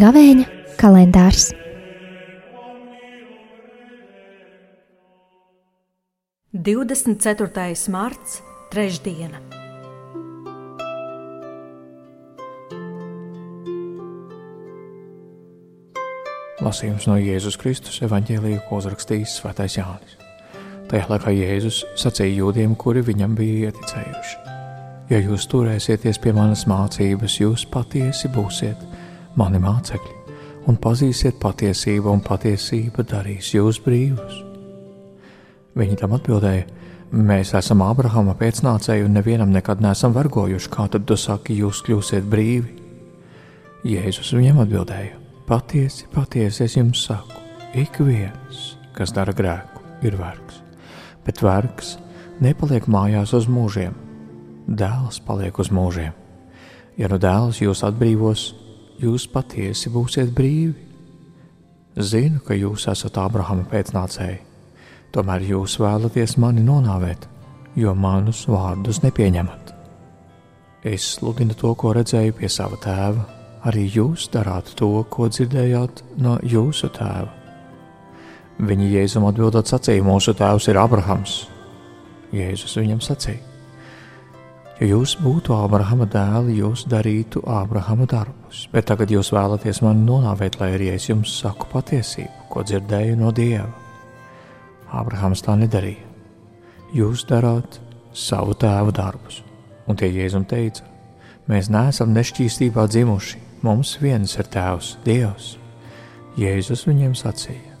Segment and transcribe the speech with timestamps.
[0.00, 0.44] Gavēņa
[0.80, 1.50] kalendārs.
[6.50, 8.40] Divdesmit ceturtais marts,
[8.72, 9.59] trešdiena.
[16.60, 20.18] Lasījums no Jēzus Kristus evaņģēlīja, ko uzrakstījis Svētais Jānis.
[20.90, 24.34] Tajā laikā Jēzus sacīja jūdiem, kuri viņam bija ieticējuši:
[25.08, 28.82] Ja jūs turēsieties pie manas mācības, jūs patiesi būsiet
[29.40, 30.36] mani mācekļi,
[30.68, 34.42] un pazīsiet patiesību, un patiesība darīs jūs brīvus.
[35.80, 36.66] Viņi tam atbildēja:
[37.10, 40.68] Mēs esam Abrahama pēcnācēji, un nevienam nekad neesam vergojuši.
[40.76, 42.76] Kā tad tu saki, jūs kļūsiet brīvi?
[43.88, 45.19] Jēzus viņam atbildēja:
[45.50, 47.40] Patiesi, patiesi es jums saku,
[47.74, 48.58] ik viens,
[48.94, 50.60] kas dara grēku, ir vergs,
[51.26, 51.96] bet vergs
[52.38, 53.96] nepaliek mājās uz mūžiem.
[54.70, 56.12] Dēls paliek uz mūžiem.
[57.02, 58.44] Ja nu dēls jūs atbrīvos,
[59.02, 60.86] jūs patiesi būsiet brīvi.
[61.98, 64.38] Zinu, ka jūs esat Abrahama pēcnācēji,
[65.10, 67.26] tomēr jūs vēlaties mani nonāvēt,
[67.74, 69.74] jo manus vārdus nepieņemat.
[70.86, 76.38] Es sludinu to, ko redzēju pie sava tēva arī jūs darāt to, ko dzirdējāt no
[76.46, 77.28] jūsu tēva.
[78.60, 81.46] Viņi Jēzum atbildot sacīja, mūsu tēvs ir Abrahams.
[82.36, 83.40] Jēzus viņam sacīja,
[84.78, 90.60] ja jūs būtu Abrahama dēli, jūs darītu Abrahama darbus, bet tagad jūs vēlaties mani nonāvēt,
[90.60, 93.68] lai arī es jums saku patiesību, ko dzirdēju no Dieva.
[94.90, 96.06] Abrahams tā nedarīja.
[96.94, 97.78] Jūs darāt
[98.14, 99.42] savu tēva darbus,
[99.86, 100.86] un tie Jēzum teica,
[101.50, 105.56] mēs neesam nešķīstībā dzimuši, Mums viens ir Tēvs, Dievs.
[106.40, 107.74] Jēzus viņiem sacīja: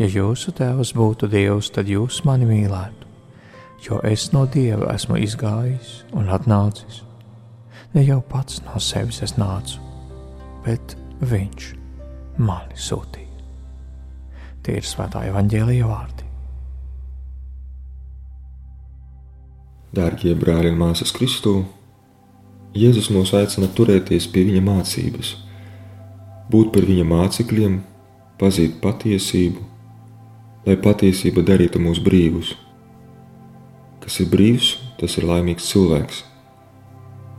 [0.00, 3.06] Ja jūsu Tēvs būtu Dievs, tad jūs mani mīlētu,
[3.86, 7.04] jo es no Dieva esmu izgājis un atnācis.
[7.94, 9.78] Ne jau pats no sevis es nācu,
[10.64, 11.66] bet Viņš
[12.42, 13.44] mani sūtīja.
[14.66, 16.26] Tie ir svētā evaņģēlīja vārdi.
[19.94, 21.60] Dārgie brāļi un māsas Kristū!
[22.72, 25.34] Jēzus mūs aicina turēties pie viņa mācības,
[26.48, 27.74] būt par viņa mācekļiem,
[28.40, 29.60] pazīt patiesību,
[30.64, 32.54] lai patiesība darītu mūs brīvus.
[34.00, 36.22] Kas ir brīvs, tas ir laimīgs cilvēks.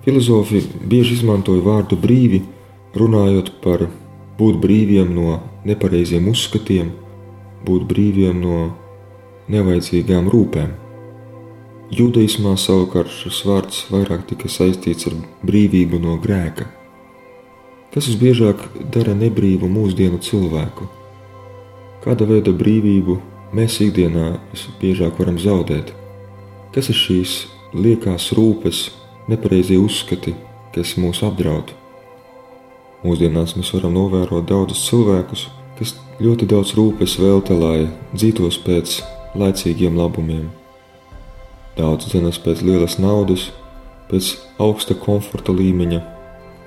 [0.06, 2.44] Filozofi bieži izmantoja vārdu brīvi,
[2.94, 3.88] runājot par
[4.38, 6.94] būt brīviem no nepareiziem uzskatiem,
[7.66, 8.62] būt brīviem no
[9.50, 10.83] nevajadzīgām rūpēm.
[11.94, 15.14] Jūdaismā savukārt šis vārds vairāk tika saistīts ar
[15.46, 16.66] brīvību no grēka.
[17.94, 18.64] Kas visbiežāk
[18.96, 20.88] dara nebrīvu mūsdienu cilvēku?
[22.02, 23.18] Kāda veida brīvību
[23.54, 25.92] mēs ikdienā visbiežāk varam zaudēt?
[26.74, 27.36] Kas ir šīs
[27.78, 28.88] liekās rūpes,
[29.30, 30.34] nepareizie uzskati,
[30.74, 31.76] kas mūs apdraud?
[33.04, 35.46] Mūsdienās mēs varam novērot daudzus cilvēkus,
[35.78, 35.94] kas
[36.24, 38.98] ļoti daudz rūpes velta, lai dzītos pēc
[39.38, 40.50] laicīgiem labumiem
[41.74, 43.48] Daudz dzenas pēc lielas naudas,
[44.12, 46.02] pēc augsta komforta līmeņa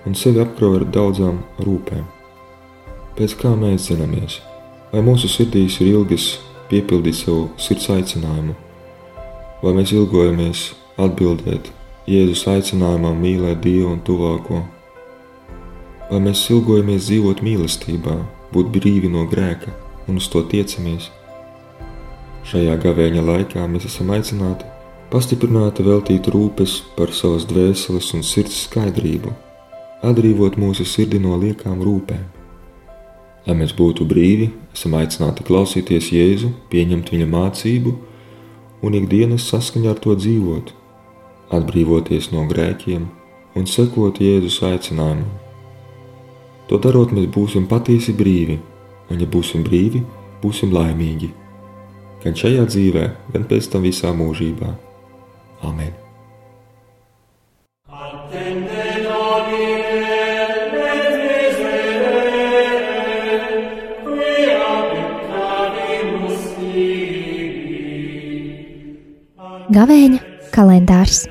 [0.07, 2.03] un sevi apkrauj ar daudzām rūpēm.
[3.15, 4.41] Pēc kā mēs zināmies,
[4.91, 6.27] vai mūsu sirdīs ir ilgas
[6.71, 8.57] piepildīt savu sirds aicinājumu,
[9.63, 10.67] vai mēs ilgojamies
[10.99, 11.71] atbildēt
[12.11, 14.61] Jēzus aicinājumam mīlēt Dievu un tuvāko,
[16.11, 18.21] vai mēs ilgojamies dzīvot mīlestībā,
[18.55, 19.75] būt brīvi no grēka
[20.11, 21.13] un uz to tiecamies.
[22.47, 24.76] Šajā gavēņa laikā mēs esam aicināti
[25.13, 29.33] pastiprināti veltīt rūpes par savas dvēseles un sirds skaidrību,
[30.07, 32.25] atbrīvot mūsu sirdi no liekām rūpēm.
[33.47, 37.93] Lai mēs būtu brīvi, esam aicināti klausīties Jēzu, pieņemt viņa mācību
[38.83, 40.73] un ikdienas saskaņā ar to dzīvot,
[41.55, 43.07] atbrīvoties no grēkiem
[43.57, 45.29] un sekot Jēzus aicinājumam.
[46.67, 48.59] To darot, mēs būsim patiesi brīvi,
[49.07, 50.03] un, ja būsim brīvi,
[50.43, 51.31] būsim laimīgi.
[52.25, 54.73] Gan šajā dzīvē, gan pēc tam visā mūžībā.
[55.63, 55.95] Amen.
[69.77, 70.21] Gavēņa
[70.55, 71.25] kalendārs